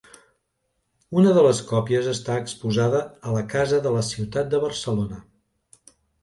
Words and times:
Una 1.19 1.33
de 1.35 1.43
les 1.47 1.59
còpies 1.71 2.09
està 2.13 2.37
exposada 2.45 3.03
a 3.27 3.35
la 3.37 3.45
Casa 3.53 3.83
de 3.85 3.93
la 3.97 4.03
Ciutat 4.09 4.51
de 4.55 4.63
Barcelona. 4.65 5.21